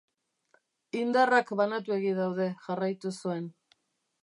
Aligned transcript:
Indarrak 1.01 1.51
banatuegi 1.59 2.15
daude 2.21 2.49
jarraitu 2.65 3.15
zuen. 3.21 3.49